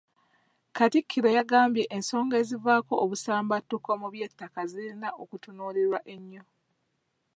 [0.75, 6.43] Katikkiro yagambye ensonga ezivaako obusambattuko mu by'ettaka zirina okutunuulirwa ennyo.